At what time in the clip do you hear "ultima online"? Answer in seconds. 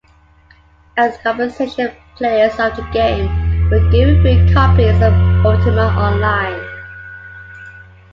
5.45-6.59